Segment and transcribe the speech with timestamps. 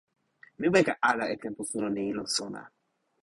[0.59, 2.61] mi weka ala e tenpo suno ni lon sona.